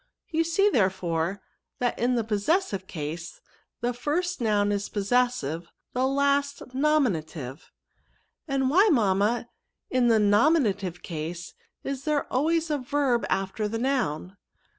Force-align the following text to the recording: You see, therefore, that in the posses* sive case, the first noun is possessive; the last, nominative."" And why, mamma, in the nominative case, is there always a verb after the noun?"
You 0.31 0.43
see, 0.43 0.67
therefore, 0.71 1.43
that 1.77 1.99
in 1.99 2.15
the 2.15 2.23
posses* 2.23 2.65
sive 2.65 2.87
case, 2.87 3.39
the 3.81 3.93
first 3.93 4.41
noun 4.41 4.71
is 4.71 4.89
possessive; 4.89 5.67
the 5.93 6.07
last, 6.07 6.73
nominative."" 6.73 7.69
And 8.47 8.71
why, 8.71 8.89
mamma, 8.91 9.47
in 9.91 10.07
the 10.07 10.17
nominative 10.17 11.03
case, 11.03 11.53
is 11.83 12.05
there 12.05 12.25
always 12.33 12.71
a 12.71 12.79
verb 12.79 13.27
after 13.29 13.67
the 13.67 13.77
noun?" 13.77 14.37